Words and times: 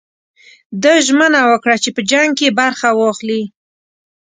ده 0.81 0.93
ژمنه 1.07 1.41
وکړه 1.51 1.75
چې 1.83 1.89
په 1.95 2.01
جنګ 2.11 2.29
کې 2.39 2.55
برخه 2.61 2.89
واخلي. 2.93 3.41